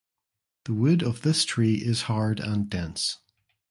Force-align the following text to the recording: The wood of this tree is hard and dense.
The 0.63 0.73
wood 0.73 1.03
of 1.03 1.21
this 1.21 1.45
tree 1.45 1.75
is 1.75 2.01
hard 2.09 2.39
and 2.39 2.67
dense. 2.67 3.19